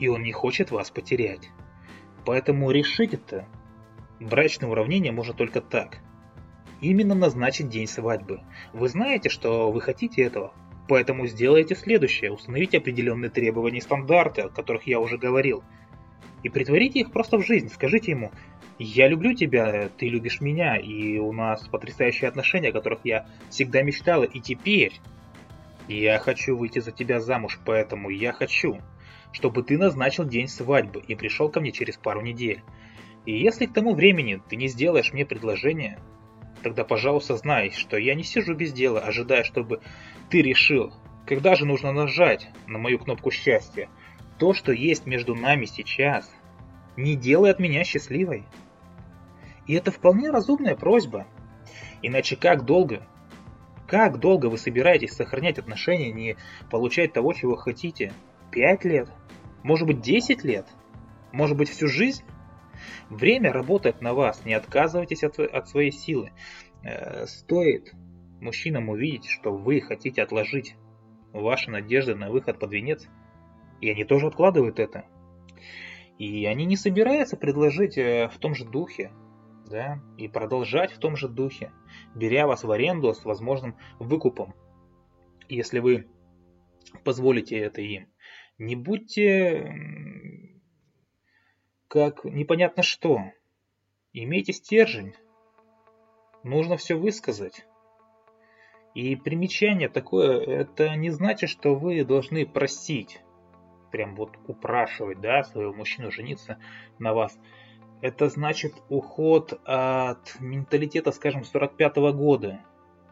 и 0.00 0.08
он 0.08 0.22
не 0.22 0.32
хочет 0.32 0.72
вас 0.72 0.90
потерять. 0.90 1.50
Поэтому 2.26 2.72
решить 2.72 3.14
это 3.14 3.46
брачное 4.18 4.68
уравнение 4.68 5.12
можно 5.12 5.32
только 5.32 5.60
так. 5.60 5.98
Именно 6.80 7.14
назначить 7.14 7.68
день 7.68 7.86
свадьбы. 7.86 8.40
Вы 8.72 8.88
знаете, 8.88 9.28
что 9.28 9.70
вы 9.70 9.80
хотите 9.80 10.22
этого, 10.22 10.52
поэтому 10.88 11.28
сделайте 11.28 11.76
следующее. 11.76 12.32
Установите 12.32 12.78
определенные 12.78 13.30
требования 13.30 13.78
и 13.78 13.82
стандарты, 13.82 14.42
о 14.42 14.48
которых 14.48 14.88
я 14.88 14.98
уже 14.98 15.18
говорил– 15.18 15.62
и 16.42 16.48
притворите 16.48 17.00
их 17.00 17.10
просто 17.10 17.38
в 17.38 17.46
жизнь. 17.46 17.68
Скажите 17.68 18.12
ему, 18.12 18.30
я 18.78 19.08
люблю 19.08 19.34
тебя, 19.34 19.88
ты 19.88 20.08
любишь 20.08 20.40
меня, 20.40 20.76
и 20.76 21.18
у 21.18 21.32
нас 21.32 21.66
потрясающие 21.68 22.28
отношения, 22.28 22.68
о 22.68 22.72
которых 22.72 23.00
я 23.04 23.26
всегда 23.50 23.82
мечтала, 23.82 24.24
и 24.24 24.40
теперь 24.40 25.00
я 25.88 26.18
хочу 26.18 26.56
выйти 26.56 26.78
за 26.78 26.92
тебя 26.92 27.20
замуж, 27.20 27.58
поэтому 27.64 28.10
я 28.10 28.32
хочу, 28.32 28.80
чтобы 29.32 29.62
ты 29.62 29.78
назначил 29.78 30.24
день 30.24 30.48
свадьбы 30.48 31.02
и 31.06 31.14
пришел 31.14 31.48
ко 31.48 31.60
мне 31.60 31.72
через 31.72 31.96
пару 31.96 32.20
недель. 32.20 32.62
И 33.26 33.36
если 33.36 33.66
к 33.66 33.72
тому 33.72 33.94
времени 33.94 34.40
ты 34.48 34.56
не 34.56 34.68
сделаешь 34.68 35.12
мне 35.12 35.26
предложение, 35.26 35.98
тогда, 36.62 36.84
пожалуйста, 36.84 37.36
знай, 37.36 37.70
что 37.70 37.96
я 37.96 38.14
не 38.14 38.22
сижу 38.22 38.54
без 38.54 38.72
дела, 38.72 39.00
ожидая, 39.00 39.44
чтобы 39.44 39.80
ты 40.30 40.40
решил, 40.42 40.92
когда 41.26 41.54
же 41.54 41.66
нужно 41.66 41.92
нажать 41.92 42.48
на 42.66 42.78
мою 42.78 42.98
кнопку 42.98 43.30
счастья. 43.30 43.88
То, 44.38 44.54
что 44.54 44.72
есть 44.72 45.06
между 45.06 45.34
нами 45.34 45.64
сейчас, 45.64 46.30
не 46.96 47.16
делает 47.16 47.58
меня 47.58 47.84
счастливой. 47.84 48.44
И 49.66 49.74
это 49.74 49.90
вполне 49.90 50.30
разумная 50.30 50.76
просьба. 50.76 51.26
Иначе 52.02 52.36
как 52.36 52.64
долго, 52.64 53.06
как 53.86 54.18
долго 54.18 54.46
вы 54.46 54.58
собираетесь 54.58 55.12
сохранять 55.12 55.58
отношения, 55.58 56.12
не 56.12 56.36
получать 56.70 57.12
того, 57.12 57.32
чего 57.32 57.56
хотите? 57.56 58.12
Пять 58.50 58.84
лет? 58.84 59.08
Может 59.62 59.86
быть, 59.86 60.00
десять 60.00 60.44
лет? 60.44 60.66
Может 61.32 61.56
быть, 61.56 61.68
всю 61.68 61.88
жизнь? 61.88 62.22
Время 63.10 63.52
работает 63.52 64.00
на 64.00 64.14
вас, 64.14 64.44
не 64.44 64.54
отказывайтесь 64.54 65.24
от, 65.24 65.38
от 65.38 65.68
своей 65.68 65.90
силы. 65.90 66.32
Э, 66.82 67.26
стоит 67.26 67.92
мужчинам 68.40 68.88
увидеть, 68.88 69.26
что 69.26 69.52
вы 69.52 69.80
хотите 69.80 70.22
отложить 70.22 70.76
ваши 71.32 71.70
надежды 71.70 72.14
на 72.14 72.30
выход 72.30 72.58
под 72.58 72.72
венец, 72.72 73.08
и 73.80 73.90
они 73.90 74.04
тоже 74.04 74.26
откладывают 74.26 74.78
это. 74.78 75.04
И 76.18 76.46
они 76.46 76.64
не 76.64 76.76
собираются 76.76 77.36
предложить 77.36 77.96
э, 77.96 78.28
в 78.28 78.38
том 78.38 78.54
же 78.54 78.64
духе, 78.64 79.12
да, 79.66 80.00
и 80.16 80.28
продолжать 80.28 80.92
в 80.92 80.98
том 80.98 81.16
же 81.16 81.28
духе, 81.28 81.72
беря 82.14 82.46
вас 82.46 82.64
в 82.64 82.70
аренду 82.70 83.12
с 83.14 83.24
возможным 83.24 83.76
выкупом, 83.98 84.54
если 85.48 85.78
вы 85.78 86.08
позволите 87.04 87.58
это 87.58 87.80
им. 87.80 88.08
Не 88.58 88.74
будьте 88.74 89.72
как 91.88 92.24
непонятно 92.24 92.82
что. 92.82 93.20
Имейте 94.12 94.52
стержень. 94.52 95.14
Нужно 96.42 96.76
все 96.76 96.94
высказать. 96.96 97.64
И 98.94 99.16
примечание 99.16 99.88
такое, 99.88 100.40
это 100.40 100.94
не 100.96 101.10
значит, 101.10 101.50
что 101.50 101.74
вы 101.74 102.04
должны 102.04 102.46
просить, 102.46 103.20
прям 103.90 104.14
вот 104.14 104.36
упрашивать, 104.46 105.20
да, 105.20 105.42
своего 105.42 105.72
мужчину 105.72 106.10
жениться 106.10 106.58
на 106.98 107.14
вас. 107.14 107.38
Это 108.00 108.28
значит 108.28 108.74
уход 108.88 109.60
от 109.64 110.36
менталитета, 110.40 111.10
скажем, 111.10 111.42
45-го 111.42 112.12
года, 112.12 112.60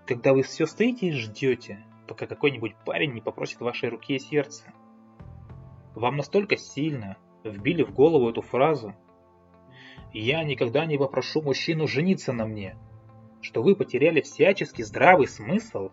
когда 0.07 0.33
вы 0.33 0.43
все 0.43 0.67
стоите 0.67 1.09
и 1.09 1.13
ждете, 1.13 1.85
пока 2.07 2.27
какой-нибудь 2.27 2.77
парень 2.85 3.13
не 3.13 3.21
попросит 3.21 3.61
вашей 3.61 3.89
руки 3.89 4.15
и 4.15 4.19
сердца. 4.21 4.73
Вам 5.95 6.17
настолько 6.17 6.57
сильно 6.57 7.17
вбили 7.43 7.83
в 7.83 7.93
голову 7.93 8.31
эту 8.31 8.43
фразу 8.43 8.95
«Я 10.13 10.45
никогда 10.45 10.87
не 10.87 10.99
попрошу 10.99 11.43
мужчину 11.43 11.87
жениться 11.87 12.33
на 12.33 12.47
мне», 12.47 12.77
что 13.41 13.63
вы 13.63 13.77
потеряли 13.77 14.21
всяческий 14.21 14.83
здравый 14.83 15.29
смысл, 15.29 15.91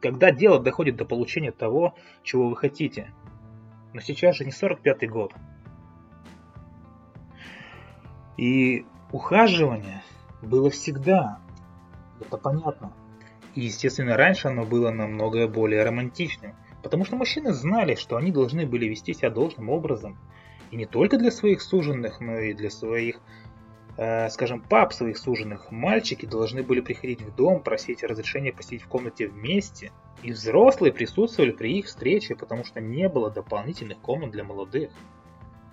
когда 0.00 0.30
дело 0.30 0.58
доходит 0.58 0.96
до 0.96 1.04
получения 1.04 1.52
того, 1.52 1.94
чего 2.22 2.48
вы 2.48 2.56
хотите. 2.56 3.12
Но 3.92 4.00
сейчас 4.00 4.36
же 4.36 4.44
не 4.44 4.50
45-й 4.50 5.06
год. 5.06 5.32
И 8.36 8.86
ухаживание 9.12 10.02
было 10.42 10.70
всегда. 10.70 11.40
Это 12.20 12.36
понятно. 12.36 12.92
И, 13.54 13.62
естественно, 13.62 14.16
раньше 14.16 14.48
оно 14.48 14.64
было 14.64 14.90
намного 14.90 15.48
более 15.48 15.82
романтичным. 15.84 16.54
Потому 16.82 17.04
что 17.04 17.16
мужчины 17.16 17.52
знали, 17.52 17.96
что 17.96 18.16
они 18.16 18.30
должны 18.30 18.66
были 18.66 18.86
вести 18.86 19.14
себя 19.14 19.30
должным 19.30 19.68
образом. 19.68 20.18
И 20.70 20.76
не 20.76 20.86
только 20.86 21.18
для 21.18 21.30
своих 21.30 21.62
суженных, 21.62 22.20
но 22.20 22.38
и 22.38 22.54
для 22.54 22.70
своих 22.70 23.20
Э, 24.00 24.30
скажем, 24.30 24.60
пап 24.60 24.92
своих 24.92 25.18
суженных, 25.18 25.72
мальчики 25.72 26.24
должны 26.24 26.62
были 26.62 26.80
приходить 26.80 27.20
в 27.20 27.34
дом, 27.34 27.60
просить 27.60 28.04
разрешения 28.04 28.52
посидеть 28.52 28.82
в 28.82 28.86
комнате 28.86 29.26
вместе, 29.26 29.90
и 30.22 30.30
взрослые 30.30 30.92
присутствовали 30.92 31.50
при 31.50 31.80
их 31.80 31.86
встрече, 31.86 32.36
потому 32.36 32.62
что 32.62 32.80
не 32.80 33.08
было 33.08 33.28
дополнительных 33.28 33.98
комнат 33.98 34.30
для 34.30 34.44
молодых, 34.44 34.92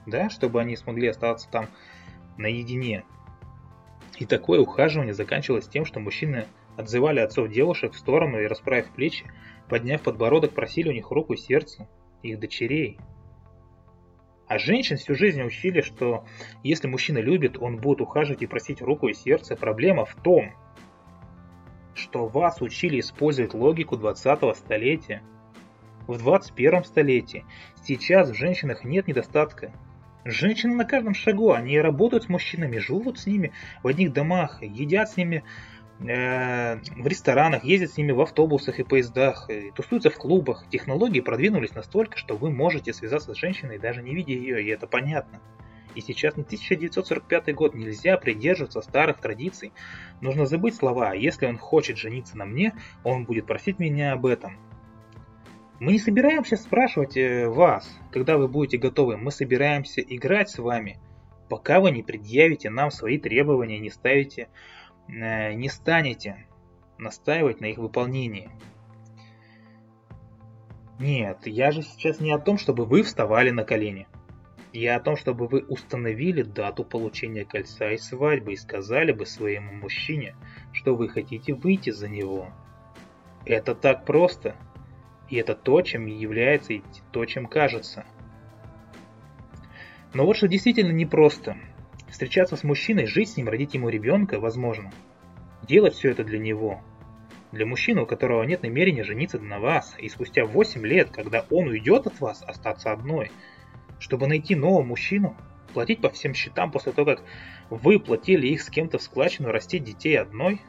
да, 0.07 0.31
чтобы 0.31 0.59
они 0.59 0.75
смогли 0.75 1.09
остаться 1.09 1.47
там 1.51 1.67
наедине. 2.35 3.03
И 4.17 4.25
такое 4.25 4.59
ухаживание 4.59 5.13
заканчивалось 5.13 5.67
тем, 5.67 5.85
что 5.85 5.99
мужчины 5.99 6.47
отзывали 6.77 7.19
отцов 7.19 7.49
девушек 7.49 7.93
в 7.93 7.99
сторону 7.99 8.39
и, 8.39 8.47
расправив 8.47 8.89
плечи, 8.89 9.25
подняв 9.69 10.01
подбородок, 10.01 10.55
просили 10.55 10.89
у 10.89 10.93
них 10.93 11.11
руку 11.11 11.33
и 11.33 11.37
сердце 11.37 11.87
их 12.23 12.39
дочерей, 12.39 12.99
а 14.47 14.57
женщин 14.59 14.97
всю 14.97 15.15
жизнь 15.15 15.41
учили, 15.41 15.81
что 15.81 16.25
если 16.63 16.87
мужчина 16.87 17.17
любит, 17.17 17.57
он 17.59 17.77
будет 17.77 18.01
ухаживать 18.01 18.43
и 18.43 18.47
просить 18.47 18.81
руку 18.81 19.07
и 19.07 19.13
сердце. 19.13 19.55
Проблема 19.55 20.05
в 20.05 20.15
том, 20.15 20.53
что 21.95 22.27
вас 22.27 22.61
учили 22.61 22.99
использовать 22.99 23.53
логику 23.53 23.95
20-го 23.95 24.53
столетия. 24.53 25.23
В 26.07 26.19
21 26.19 26.83
столетии 26.83 27.45
сейчас 27.83 28.29
в 28.29 28.35
женщинах 28.35 28.83
нет 28.83 29.07
недостатка. 29.07 29.71
Женщины 30.23 30.75
на 30.75 30.85
каждом 30.85 31.13
шагу, 31.13 31.51
они 31.51 31.79
работают 31.79 32.23
с 32.25 32.29
мужчинами, 32.29 32.77
живут 32.77 33.19
с 33.19 33.27
ними 33.27 33.51
в 33.81 33.87
одних 33.87 34.11
домах, 34.13 34.61
едят 34.61 35.09
с 35.09 35.17
ними 35.17 35.43
в 35.99 37.07
ресторанах, 37.07 37.63
ездят 37.63 37.91
с 37.91 37.97
ними 37.97 38.11
в 38.11 38.21
автобусах 38.21 38.79
и 38.79 38.83
поездах, 38.83 39.49
и 39.49 39.71
тусуются 39.71 40.09
в 40.09 40.17
клубах. 40.17 40.65
Технологии 40.69 41.21
продвинулись 41.21 41.73
настолько, 41.73 42.17
что 42.17 42.35
вы 42.35 42.51
можете 42.51 42.93
связаться 42.93 43.33
с 43.33 43.37
женщиной, 43.37 43.79
даже 43.79 44.01
не 44.01 44.13
видя 44.13 44.33
ее, 44.33 44.61
и 44.61 44.67
это 44.67 44.87
понятно. 44.87 45.39
И 45.95 46.01
сейчас 46.01 46.35
не 46.35 46.43
1945 46.43 47.55
год, 47.55 47.73
нельзя 47.73 48.17
придерживаться 48.17 48.81
старых 48.81 49.21
традиций. 49.21 49.71
Нужно 50.19 50.45
забыть 50.45 50.75
слова, 50.75 51.11
а 51.11 51.15
если 51.15 51.45
он 51.45 51.57
хочет 51.57 51.97
жениться 51.97 52.37
на 52.37 52.45
мне, 52.45 52.73
он 53.05 53.23
будет 53.23 53.45
просить 53.45 53.79
меня 53.79 54.11
об 54.11 54.25
этом. 54.25 54.57
Мы 55.79 55.93
не 55.93 55.99
собираемся 55.99 56.57
спрашивать 56.57 57.15
э, 57.15 57.47
вас, 57.47 57.89
когда 58.11 58.37
вы 58.37 58.47
будете 58.49 58.77
готовы, 58.77 59.17
мы 59.17 59.31
собираемся 59.31 60.01
играть 60.01 60.49
с 60.49 60.57
вами, 60.57 60.99
пока 61.49 61.79
вы 61.79 61.91
не 61.91 62.01
предъявите 62.01 62.69
нам 62.69 62.91
свои 62.91 63.17
требования, 63.17 63.79
не 63.79 63.89
ставите 63.89 64.43
Э, 64.43 64.84
не 65.07 65.69
станете 65.69 66.47
настаивать 66.97 67.61
на 67.61 67.65
их 67.65 67.77
выполнении. 67.77 68.49
Нет, 70.99 71.45
я 71.45 71.71
же 71.71 71.81
сейчас 71.81 72.19
не 72.19 72.31
о 72.31 72.39
том, 72.39 72.57
чтобы 72.57 72.85
вы 72.85 73.03
вставали 73.03 73.49
на 73.49 73.63
колени. 73.63 74.07
Я 74.71 74.95
о 74.95 74.99
том, 74.99 75.15
чтобы 75.15 75.47
вы 75.47 75.61
установили 75.61 76.41
дату 76.41 76.83
получения 76.83 77.45
кольца 77.45 77.91
и 77.91 77.97
свадьбы 77.97 78.53
и 78.53 78.57
сказали 78.57 79.11
бы 79.11 79.25
своему 79.25 79.73
мужчине, 79.73 80.35
что 80.73 80.95
вы 80.95 81.09
хотите 81.09 81.53
выйти 81.53 81.91
за 81.91 82.07
него. 82.07 82.49
Это 83.45 83.75
так 83.75 84.05
просто. 84.05 84.55
И 85.29 85.37
это 85.37 85.55
то, 85.55 85.81
чем 85.81 86.05
является 86.05 86.73
и 86.73 86.81
то, 87.11 87.25
чем 87.25 87.47
кажется. 87.47 88.05
Но 90.13 90.25
вот 90.25 90.37
что 90.37 90.47
действительно 90.47 90.91
непросто– 90.91 91.57
Встречаться 92.15 92.55
с 92.55 92.63
мужчиной, 92.63 93.07
жить 93.07 93.31
с 93.31 93.35
ним, 93.35 93.49
родить 93.49 93.73
ему 93.73 93.89
ребенка 93.89 94.39
возможно. 94.39 94.89
Делать 95.63 95.95
все 95.95 96.11
это 96.11 96.23
для 96.23 96.39
него. 96.39 96.81
Для 97.51 97.65
мужчины, 97.65 98.03
у 98.03 98.05
которого 98.05 98.41
нет 98.43 98.63
намерения 98.63 99.03
жениться 99.03 99.37
на 99.37 99.59
вас, 99.59 99.93
и 99.99 100.07
спустя 100.07 100.45
8 100.45 100.85
лет, 100.87 101.09
когда 101.09 101.43
он 101.49 101.67
уйдет 101.67 102.07
от 102.07 102.21
вас, 102.21 102.41
остаться 102.41 102.93
одной, 102.93 103.33
чтобы 103.99 104.27
найти 104.27 104.55
нового 104.55 104.81
мужчину, 104.81 105.35
платить 105.73 105.99
по 105.99 106.09
всем 106.09 106.33
счетам 106.33 106.71
после 106.71 106.93
того, 106.93 107.17
как 107.17 107.23
вы 107.69 107.99
платили 107.99 108.47
их 108.47 108.61
с 108.61 108.69
кем-то 108.69 108.97
в 108.97 109.01
складчину, 109.01 109.51
растить 109.51 109.83
детей 109.83 110.17
одной? 110.17 110.61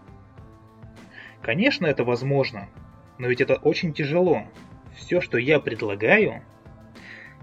Конечно, 1.42 1.86
это 1.86 2.02
возможно, 2.02 2.68
но 3.18 3.28
ведь 3.28 3.40
это 3.40 3.54
очень 3.54 3.92
тяжело. 3.92 4.42
Все, 4.96 5.20
что 5.20 5.38
я 5.38 5.60
предлагаю, 5.60 6.42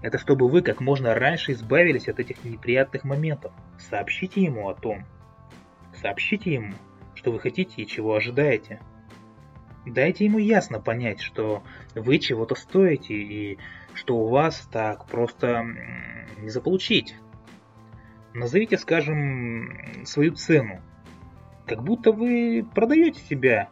это 0.02 0.18
чтобы 0.18 0.48
вы 0.48 0.62
как 0.62 0.80
можно 0.80 1.14
раньше 1.14 1.52
избавились 1.52 2.08
от 2.08 2.18
этих 2.18 2.44
неприятных 2.44 3.04
моментов. 3.04 3.52
Сообщите 3.78 4.42
ему 4.42 4.68
о 4.68 4.74
том. 4.74 5.04
Сообщите 6.00 6.54
ему, 6.54 6.74
что 7.14 7.32
вы 7.32 7.40
хотите 7.40 7.82
и 7.82 7.86
чего 7.86 8.14
ожидаете. 8.14 8.80
Дайте 9.86 10.24
ему 10.24 10.38
ясно 10.38 10.80
понять, 10.80 11.20
что 11.20 11.62
вы 11.94 12.18
чего-то 12.18 12.54
стоите 12.54 13.14
и 13.14 13.58
что 13.92 14.16
у 14.16 14.28
вас 14.28 14.68
так 14.72 15.06
просто 15.06 15.64
не 16.38 16.48
заполучить. 16.48 17.14
Назовите, 18.32 18.78
скажем, 18.78 20.04
свою 20.04 20.32
цену. 20.32 20.80
Как 21.66 21.82
будто 21.82 22.12
вы 22.12 22.66
продаете 22.74 23.20
себя 23.20 23.68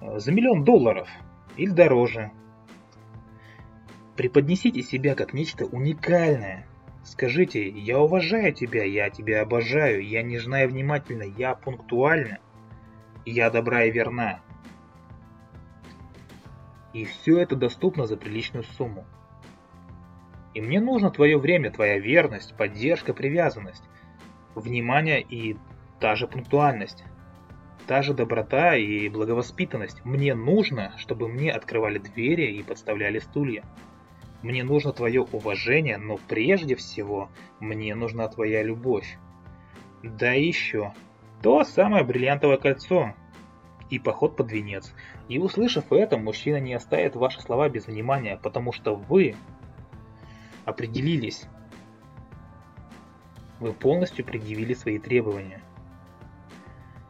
э, 0.00 0.18
за 0.18 0.32
миллион 0.32 0.64
долларов 0.64 1.08
или 1.56 1.70
дороже. 1.70 2.30
Преподнесите 4.18 4.82
себя 4.82 5.14
как 5.14 5.32
нечто 5.32 5.64
уникальное. 5.64 6.66
Скажите, 7.04 7.68
я 7.68 8.00
уважаю 8.00 8.52
тебя, 8.52 8.82
я 8.84 9.10
тебя 9.10 9.42
обожаю, 9.42 10.04
я 10.04 10.24
нежна 10.24 10.64
и 10.64 10.66
внимательна, 10.66 11.22
я 11.22 11.54
пунктуальна, 11.54 12.38
я 13.24 13.48
добра 13.48 13.84
и 13.84 13.92
верна. 13.92 14.40
И 16.92 17.04
все 17.04 17.38
это 17.38 17.54
доступно 17.54 18.08
за 18.08 18.16
приличную 18.16 18.64
сумму. 18.64 19.06
И 20.52 20.60
мне 20.60 20.80
нужно 20.80 21.12
твое 21.12 21.38
время, 21.38 21.70
твоя 21.70 22.00
верность, 22.00 22.56
поддержка, 22.56 23.14
привязанность, 23.14 23.84
внимание 24.56 25.22
и 25.22 25.56
та 26.00 26.16
же 26.16 26.26
пунктуальность, 26.26 27.04
та 27.86 28.02
же 28.02 28.14
доброта 28.14 28.74
и 28.74 29.08
благовоспитанность. 29.08 30.04
Мне 30.04 30.34
нужно, 30.34 30.92
чтобы 30.96 31.28
мне 31.28 31.52
открывали 31.52 31.98
двери 31.98 32.50
и 32.56 32.64
подставляли 32.64 33.20
стулья. 33.20 33.62
Мне 34.42 34.62
нужно 34.62 34.92
твое 34.92 35.22
уважение, 35.22 35.98
но 35.98 36.16
прежде 36.28 36.76
всего 36.76 37.28
мне 37.58 37.94
нужна 37.94 38.28
твоя 38.28 38.62
любовь. 38.62 39.18
Да 40.02 40.34
и 40.34 40.46
еще, 40.46 40.92
то 41.42 41.64
самое 41.64 42.04
бриллиантовое 42.04 42.56
кольцо 42.56 43.14
и 43.90 43.98
поход 43.98 44.36
под 44.36 44.52
венец. 44.52 44.94
И 45.28 45.38
услышав 45.38 45.92
это, 45.92 46.18
мужчина 46.18 46.60
не 46.60 46.74
оставит 46.74 47.16
ваши 47.16 47.40
слова 47.40 47.68
без 47.68 47.86
внимания, 47.86 48.38
потому 48.40 48.72
что 48.72 48.94
вы 48.94 49.34
определились. 50.64 51.46
Вы 53.58 53.72
полностью 53.72 54.24
предъявили 54.24 54.74
свои 54.74 54.98
требования. 54.98 55.62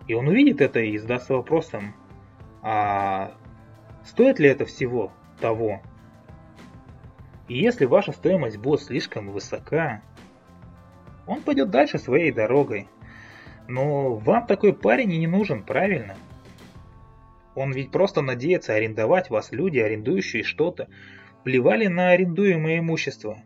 И 0.07 0.15
он 0.15 0.29
увидит 0.29 0.63
это 0.63 0.81
и 0.81 0.97
задастся 0.97 1.35
вопросом, 1.35 1.95
а 2.63 3.35
стоит 4.05 4.39
ли 4.39 4.49
это 4.49 4.65
всего 4.65 5.13
того? 5.41 5.83
И 7.49 7.59
если 7.59 7.87
ваша 7.87 8.13
стоимость 8.13 8.59
будет 8.59 8.83
слишком 8.83 9.31
высока, 9.31 10.03
он 11.27 11.43
пойдет 11.43 11.71
дальше 11.71 11.99
своей 11.99 12.31
дорогой. 12.31 12.89
Но 13.67 14.15
вам 14.17 14.47
такой 14.47 14.73
парень 14.75 15.13
и 15.13 15.19
не 15.19 15.27
нужен, 15.27 15.63
правильно? 15.63 16.17
Он 17.55 17.73
ведь 17.73 17.91
просто 17.91 18.21
надеется 18.23 18.75
арендовать 18.75 19.31
вас 19.31 19.51
люди, 19.51 19.79
арендующие 19.79 20.43
что-то, 20.43 20.89
плевали 21.43 21.87
на 21.87 22.11
арендуемое 22.11 22.79
имущество. 22.79 23.39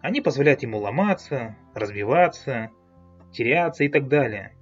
Они 0.00 0.20
позволяют 0.20 0.62
ему 0.62 0.78
ломаться, 0.78 1.56
развиваться, 1.74 2.70
теряться 3.32 3.84
и 3.84 3.88
так 3.88 4.08
далее. 4.08 4.54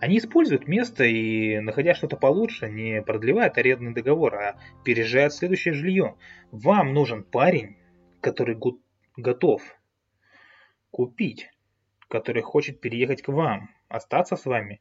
Они 0.00 0.18
используют 0.18 0.68
место 0.68 1.04
и, 1.04 1.60
находя 1.60 1.94
что-то 1.94 2.16
получше, 2.16 2.68
не 2.68 3.00
продлевают 3.02 3.56
арендный 3.56 3.94
договор, 3.94 4.34
а 4.34 4.60
переезжают 4.84 5.32
в 5.32 5.36
следующее 5.36 5.72
жилье. 5.72 6.16
Вам 6.50 6.92
нужен 6.92 7.22
парень, 7.22 7.76
который 8.20 8.58
готов 9.16 9.62
купить, 10.90 11.50
который 12.08 12.42
хочет 12.42 12.80
переехать 12.80 13.22
к 13.22 13.28
вам, 13.28 13.70
остаться 13.88 14.36
с 14.36 14.44
вами, 14.44 14.80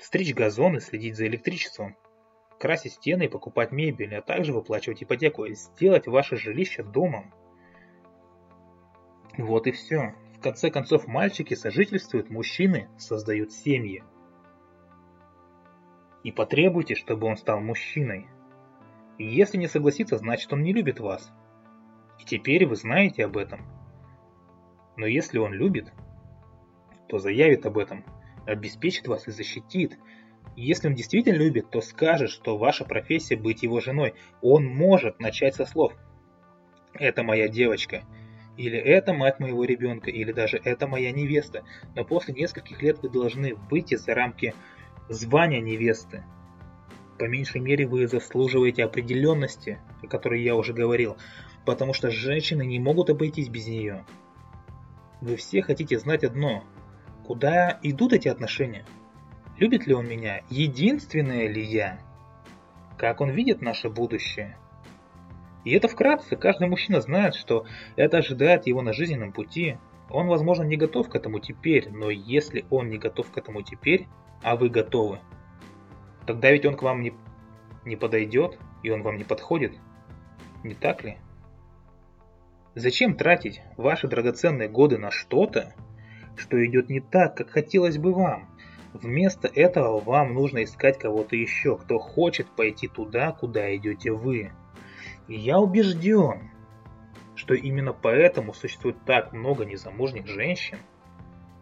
стричь 0.00 0.34
газоны, 0.34 0.80
следить 0.80 1.16
за 1.16 1.26
электричеством, 1.26 1.96
красить 2.58 2.94
стены 2.94 3.24
и 3.24 3.28
покупать 3.28 3.72
мебель, 3.72 4.14
а 4.14 4.22
также 4.22 4.52
выплачивать 4.52 5.02
ипотеку 5.02 5.44
и 5.44 5.54
сделать 5.54 6.06
ваше 6.06 6.36
жилище 6.36 6.82
домом. 6.82 7.32
Вот 9.36 9.66
и 9.66 9.72
все. 9.72 10.14
В 10.38 10.40
конце 10.40 10.70
концов, 10.70 11.08
мальчики 11.08 11.54
сожительствуют, 11.54 12.30
мужчины 12.30 12.88
создают 12.96 13.52
семьи 13.52 14.04
и 16.22 16.30
потребуйте, 16.30 16.94
чтобы 16.94 17.26
он 17.26 17.36
стал 17.36 17.60
мужчиной. 17.60 18.28
Если 19.18 19.56
не 19.56 19.66
согласится, 19.66 20.16
значит 20.16 20.52
он 20.52 20.62
не 20.62 20.72
любит 20.72 21.00
вас. 21.00 21.32
И 22.20 22.24
теперь 22.24 22.66
вы 22.66 22.76
знаете 22.76 23.24
об 23.24 23.36
этом. 23.36 23.66
Но 24.96 25.06
если 25.06 25.38
он 25.38 25.52
любит, 25.52 25.92
то 27.08 27.18
заявит 27.18 27.66
об 27.66 27.78
этом, 27.78 28.04
обеспечит 28.46 29.08
вас 29.08 29.26
и 29.26 29.32
защитит. 29.32 29.98
Если 30.54 30.86
он 30.86 30.94
действительно 30.94 31.36
любит, 31.36 31.70
то 31.70 31.80
скажет, 31.80 32.30
что 32.30 32.58
ваша 32.58 32.84
профессия 32.84 33.36
быть 33.36 33.62
его 33.62 33.80
женой. 33.80 34.14
Он 34.40 34.66
может 34.66 35.18
начать 35.18 35.56
со 35.56 35.66
слов 35.66 35.94
«Это 36.94 37.22
моя 37.24 37.48
девочка», 37.48 38.04
или 38.58 38.76
«Это 38.76 39.14
мать 39.14 39.38
моего 39.38 39.64
ребенка», 39.64 40.10
или 40.10 40.32
даже 40.32 40.60
«Это 40.62 40.88
моя 40.88 41.12
невеста». 41.12 41.62
Но 41.94 42.04
после 42.04 42.34
нескольких 42.34 42.82
лет 42.82 42.98
вы 43.00 43.08
должны 43.08 43.54
выйти 43.70 43.94
за 43.94 44.14
рамки 44.14 44.52
звание 45.08 45.60
невесты. 45.60 46.24
По 47.18 47.24
меньшей 47.24 47.60
мере 47.60 47.86
вы 47.86 48.08
заслуживаете 48.08 48.84
определенности, 48.84 49.78
о 50.02 50.08
которой 50.08 50.42
я 50.42 50.56
уже 50.56 50.72
говорил, 50.72 51.16
потому 51.64 51.94
что 51.94 52.10
женщины 52.10 52.66
не 52.66 52.80
могут 52.80 53.10
обойтись 53.10 53.48
без 53.48 53.68
нее. 53.68 54.04
Вы 55.20 55.36
все 55.36 55.62
хотите 55.62 55.96
знать 55.98 56.24
одно. 56.24 56.64
Куда 57.24 57.78
идут 57.82 58.12
эти 58.12 58.26
отношения? 58.26 58.84
Любит 59.58 59.86
ли 59.86 59.94
он 59.94 60.08
меня? 60.08 60.42
Единственная 60.50 61.46
ли 61.48 61.62
я? 61.62 62.00
Как 62.96 63.20
он 63.20 63.30
видит 63.30 63.62
наше 63.62 63.88
будущее? 63.88 64.56
И 65.68 65.72
это 65.72 65.86
вкратце, 65.86 66.34
каждый 66.34 66.66
мужчина 66.66 67.02
знает, 67.02 67.34
что 67.34 67.66
это 67.94 68.16
ожидает 68.16 68.66
его 68.66 68.80
на 68.80 68.94
жизненном 68.94 69.32
пути. 69.32 69.76
Он, 70.08 70.26
возможно, 70.26 70.62
не 70.62 70.78
готов 70.78 71.10
к 71.10 71.14
этому 71.14 71.40
теперь, 71.40 71.90
но 71.90 72.08
если 72.08 72.64
он 72.70 72.88
не 72.88 72.96
готов 72.96 73.30
к 73.30 73.36
этому 73.36 73.60
теперь, 73.60 74.06
а 74.42 74.56
вы 74.56 74.70
готовы, 74.70 75.18
тогда 76.26 76.50
ведь 76.50 76.64
он 76.64 76.74
к 76.74 76.80
вам 76.80 77.02
не, 77.02 77.12
не 77.84 77.96
подойдет, 77.96 78.58
и 78.82 78.88
он 78.88 79.02
вам 79.02 79.18
не 79.18 79.24
подходит. 79.24 79.74
Не 80.64 80.72
так 80.72 81.04
ли? 81.04 81.18
Зачем 82.74 83.14
тратить 83.14 83.60
ваши 83.76 84.08
драгоценные 84.08 84.70
годы 84.70 84.96
на 84.96 85.10
что-то, 85.10 85.74
что 86.34 86.64
идет 86.64 86.88
не 86.88 87.00
так, 87.00 87.36
как 87.36 87.50
хотелось 87.50 87.98
бы 87.98 88.14
вам? 88.14 88.48
Вместо 88.94 89.48
этого 89.48 90.00
вам 90.00 90.32
нужно 90.32 90.64
искать 90.64 90.98
кого-то 90.98 91.36
еще, 91.36 91.76
кто 91.76 91.98
хочет 91.98 92.46
пойти 92.46 92.88
туда, 92.88 93.32
куда 93.32 93.76
идете 93.76 94.12
вы. 94.12 94.50
И 95.28 95.36
я 95.36 95.58
убежден, 95.58 96.50
что 97.34 97.54
именно 97.54 97.92
поэтому 97.92 98.52
существует 98.52 98.96
так 99.04 99.32
много 99.32 99.64
незамужних 99.64 100.26
женщин 100.26 100.78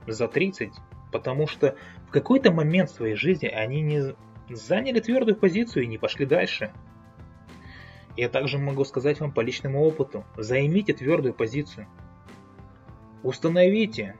за 0.07 0.29
30 0.29 0.73
потому 1.11 1.47
что 1.47 1.77
в 2.09 2.11
какой-то 2.11 2.53
момент 2.53 2.91
своей 2.91 3.15
жизни 3.15 3.47
они 3.47 3.81
не 3.81 4.15
заняли 4.51 5.01
твердую 5.01 5.37
позицию 5.37 5.85
и 5.85 5.87
не 5.87 5.99
пошли 5.99 6.27
дальше. 6.27 6.73
Я 8.17 8.29
также 8.29 8.59
могу 8.59 8.85
сказать 8.85 9.21
вам 9.21 9.33
по 9.33 9.41
личному 9.41 9.83
опыту, 9.83 10.25
займите 10.37 10.95
твердую 10.95 11.35
позицию. 11.35 11.87
Установите 13.23 14.17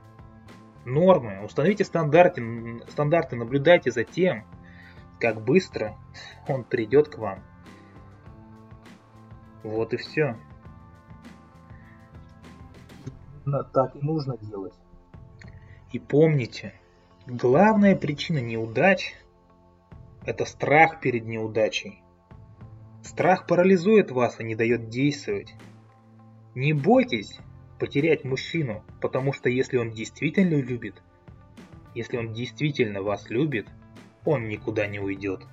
нормы, 0.85 1.43
установите 1.43 1.83
стандарты, 1.83 2.81
стандарты, 2.89 3.35
наблюдайте 3.35 3.91
за 3.91 4.03
тем, 4.03 4.45
как 5.19 5.41
быстро 5.43 5.95
он 6.47 6.63
придет 6.63 7.09
к 7.09 7.17
вам. 7.17 7.43
Вот 9.67 9.93
и 9.93 9.97
все. 9.97 10.37
Так 13.73 13.95
и 13.95 13.99
нужно 13.99 14.37
делать. 14.37 14.73
И 15.91 15.99
помните, 15.99 16.73
главная 17.25 17.95
причина 17.95 18.39
неудач– 18.39 19.13
это 20.25 20.45
страх 20.45 21.01
перед 21.01 21.25
неудачей. 21.25 22.01
Страх 23.03 23.45
парализует 23.45 24.09
вас 24.11 24.39
и 24.39 24.43
не 24.43 24.55
дает 24.55 24.87
действовать. 24.87 25.53
Не 26.55 26.71
бойтесь 26.71 27.37
потерять 27.77 28.23
мужчину, 28.23 28.83
потому 29.01 29.33
что 29.33 29.49
если 29.49 29.77
он 29.77 29.91
действительно 29.91 30.55
любит, 30.55 31.01
если 31.93 32.17
он 32.17 32.33
действительно 32.33 33.01
вас 33.01 33.29
любит, 33.29 33.67
он 34.23 34.47
никуда 34.47 34.87
не 34.87 34.99
уйдет. 34.99 35.45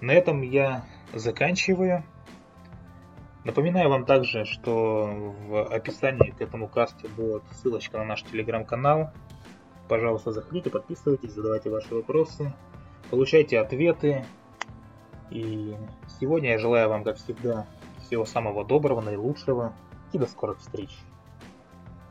На 0.00 0.12
этом 0.12 0.42
я 0.42 0.86
заканчиваю. 1.12 2.04
Напоминаю 3.44 3.88
вам 3.88 4.04
также, 4.04 4.44
что 4.44 5.06
в 5.46 5.64
описании 5.64 6.30
к 6.30 6.40
этому 6.40 6.68
касту 6.68 7.08
будет 7.08 7.42
ссылочка 7.52 7.98
на 7.98 8.04
наш 8.04 8.22
телеграм-канал. 8.22 9.10
Пожалуйста, 9.88 10.30
заходите, 10.30 10.70
подписывайтесь, 10.70 11.32
задавайте 11.32 11.70
ваши 11.70 11.94
вопросы, 11.94 12.52
получайте 13.10 13.58
ответы. 13.58 14.24
И 15.30 15.74
сегодня 16.20 16.50
я 16.50 16.58
желаю 16.58 16.88
вам, 16.88 17.02
как 17.02 17.16
всегда, 17.16 17.66
всего 18.06 18.24
самого 18.24 18.64
доброго, 18.64 19.00
наилучшего 19.00 19.72
и 20.12 20.18
до 20.18 20.26
скорых 20.26 20.58
встреч. 20.58 20.90